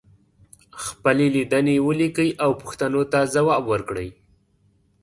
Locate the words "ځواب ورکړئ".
3.33-4.09